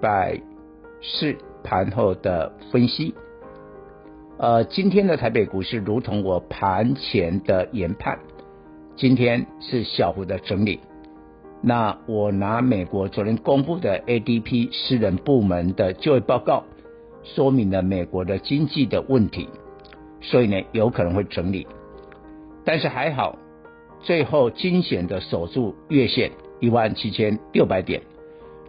[0.00, 0.40] 拜
[1.02, 3.14] 四盘后的分析。
[4.38, 8.18] 呃，今天的台北股市如同我盘前的研判，
[8.96, 10.80] 今天是小幅的整理。
[11.62, 16.64] 那我拿美国昨天公布的 ADP 私人部门的就业报告，
[17.22, 19.46] 说明了美国的经济的问题，
[20.22, 21.66] 所以呢有可能会整理，
[22.64, 23.38] 但是还好。
[24.02, 26.30] 最后惊险的守住月线
[26.60, 28.00] 一万七千六百点，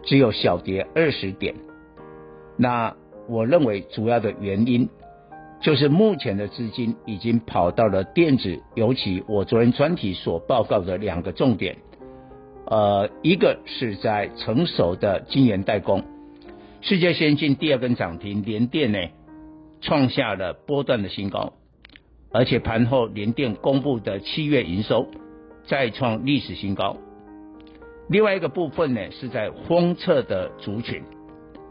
[0.02, 1.54] 只有小跌二十点。
[2.56, 2.94] 那
[3.28, 4.88] 我认为主要的原因
[5.60, 11.76] 就是目前的资金已经跑到了电子，尤其我昨天专题所报告的两个重点，
[12.66, 16.04] 呃，一个是在成熟的晶圆代工，
[16.80, 18.98] 世界先进第二根涨停，联电呢
[19.80, 21.52] 创下了波段的新高，
[22.32, 25.06] 而且盘后联电公布的七月营收。
[25.64, 26.96] 再创历史新高。
[28.08, 31.02] 另外一个部分呢，是在封测的族群，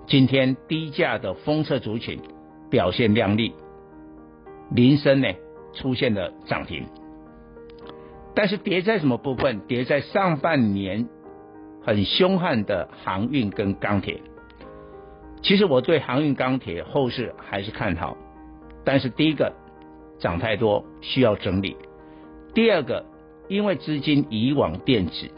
[0.08, 2.20] 今天低价的封测族群
[2.70, 3.54] 表现亮丽，
[4.72, 5.28] 林森呢
[5.74, 6.86] 出现了涨停。
[8.34, 9.60] 但是跌在什么部分？
[9.68, 11.08] 跌在上半年
[11.84, 14.22] 很凶悍的航运跟钢铁。
[15.42, 18.18] 其实我对航运钢铁后市还是看好，
[18.84, 19.54] 但是第一个
[20.18, 21.76] 涨太多需要整理，
[22.54, 23.06] 第二个。
[23.50, 25.30] 因为资金移往电子，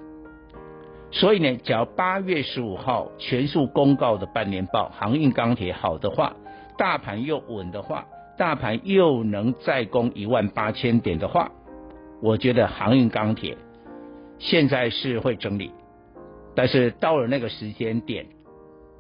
[1.15, 6.35] 所以呢，只要八月十五号全数公告的半年报，航运钢铁好的话，
[6.75, 11.51] 大盘又稳的话，大盘又能再攻一万八千点的话，
[12.19, 13.55] 我觉得航运钢铁
[14.39, 15.71] 现在是会整理，
[16.55, 18.25] 但是到了那个时间点，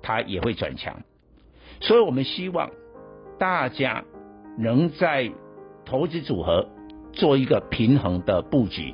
[0.03, 1.01] 它也会转强，
[1.81, 2.69] 所以我们希望
[3.39, 4.03] 大家
[4.59, 5.31] 能在
[5.83, 6.69] 投资组合
[7.11, 8.93] 做一个平衡的布局。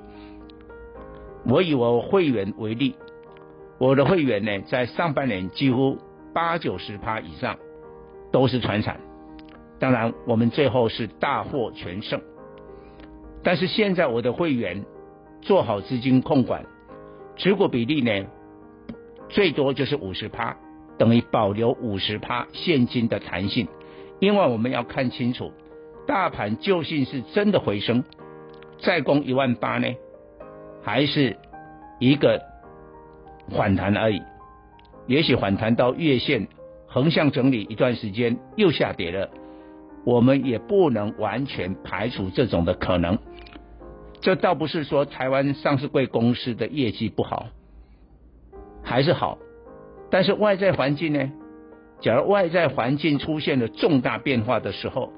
[1.45, 2.95] 我以我会员为例，
[3.79, 5.97] 我的会员呢，在上半年几乎
[6.33, 7.57] 八九十趴以上
[8.31, 8.99] 都是传产，
[9.79, 12.21] 当然我们最后是大获全胜。
[13.41, 14.83] 但是现在我的会员
[15.41, 16.65] 做好资金控管，
[17.37, 18.27] 持股比例呢，
[19.29, 20.57] 最多就是五十趴，
[20.97, 23.69] 等于保留五十趴现金的弹性，
[24.19, 25.53] 因为我们要看清楚，
[26.05, 28.03] 大盘究竟是真的回升，
[28.81, 29.87] 再攻一万八呢？
[30.83, 31.37] 还是
[31.99, 32.41] 一个
[33.49, 34.21] 反弹而已，
[35.07, 36.47] 也许反弹到月线
[36.87, 39.29] 横向整理一段时间又下跌了，
[40.05, 43.17] 我们也不能完全排除这种的可能。
[44.21, 47.47] 这倒不是说台湾上市贵公司的业绩不好，
[48.83, 49.37] 还是好，
[50.09, 51.31] 但是外在环境呢？
[52.01, 55.11] 假如外在环境出现了重大变化的时候，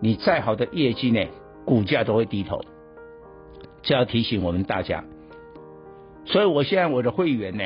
[0.00, 1.26] 你再好的业绩呢，
[1.64, 2.60] 股价都会低头。
[3.82, 5.04] 这要提醒我们大家，
[6.30, 7.64] 所以我现在我的会员呢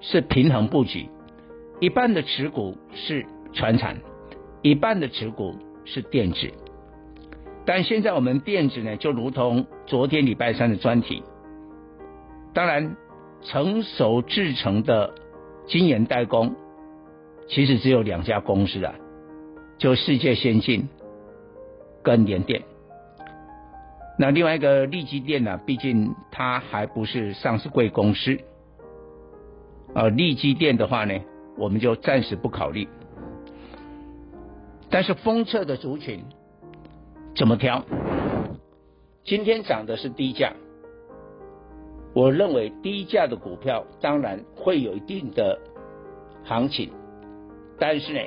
[0.00, 1.06] 是平衡布局，
[1.80, 3.98] 一半的持股是传产，
[4.62, 6.50] 一半的持股是电子。
[7.66, 11.22] 但现在我们电子呢，就如同昨天礼拜三的专题，
[12.54, 12.96] 当然
[13.42, 15.14] 成熟制程的
[15.66, 16.56] 晶圆代工，
[17.48, 18.94] 其实只有两家公司啊，
[19.76, 20.88] 就世界先进
[22.02, 22.62] 跟联电。
[24.20, 25.58] 那另外一个利基电呢？
[25.64, 28.36] 毕竟它还不是上市贵公司，
[29.94, 31.18] 呃，力积电的话呢，
[31.56, 32.86] 我们就暂时不考虑。
[34.90, 36.22] 但是封测的族群
[37.34, 37.82] 怎么挑？
[39.24, 40.52] 今天涨的是低价，
[42.12, 45.58] 我认为低价的股票当然会有一定的
[46.44, 46.92] 行情，
[47.78, 48.20] 但是呢，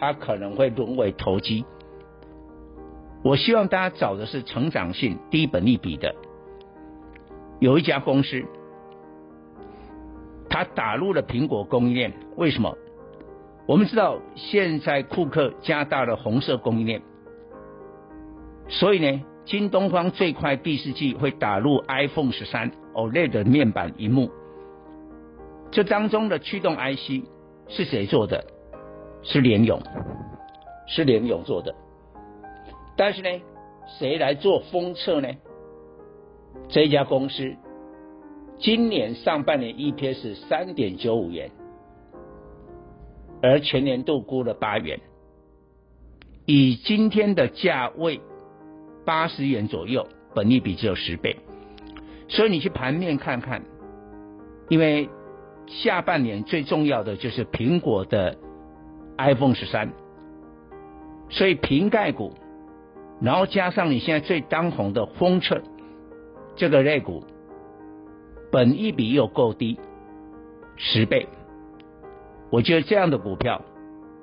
[0.00, 1.66] 它可能会沦为投机。
[3.24, 6.14] 我希望大家找的是成长性、低本利比的。
[7.58, 8.44] 有一家公司，
[10.50, 12.12] 它打入了苹果供应链。
[12.36, 12.76] 为什么？
[13.66, 17.00] 我们知道现在库克加大了红色供应链，
[18.68, 24.30] 所以呢，京东方最快第四季会打入 iPhone 十三 OLED 面板萤幕。
[25.70, 27.24] 这当中的驱动 IC
[27.68, 28.44] 是谁做的？
[29.22, 29.80] 是联咏，
[30.86, 31.74] 是联咏做的。
[32.96, 33.28] 但是呢，
[33.98, 35.28] 谁来做封测呢？
[36.68, 37.54] 这家公司
[38.58, 41.50] 今年上半年 EPS 三点九五元，
[43.42, 45.00] 而全年度估了八元，
[46.46, 48.20] 以今天的价位
[49.04, 51.36] 八十元左右，本利比只有十倍，
[52.28, 53.62] 所以你去盘面看看，
[54.68, 55.08] 因为
[55.66, 58.36] 下半年最重要的就是苹果的
[59.18, 59.92] iPhone 十三，
[61.28, 62.32] 所以瓶盖股，
[63.20, 65.60] 然后加上你现在最当红的风车
[66.56, 67.24] 这个类股，
[68.50, 69.78] 本一比又够低，
[70.76, 71.26] 十倍。
[72.50, 73.60] 我觉得这样的股票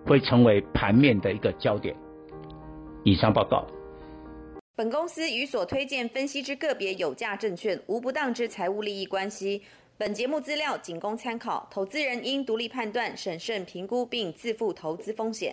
[0.05, 1.95] 会成为盘面的一个焦点。
[3.03, 3.65] 以上报告。
[4.75, 9.61] 本公司与所推荐分析之个别有价证券无不当之财务利益关系。
[9.97, 15.49] 本节目资料仅供参考，投资人应独立判断、审慎评估并自负投资风险。